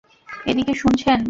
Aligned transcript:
এদিকে, 0.45 0.73
শুনছেন! 0.73 1.19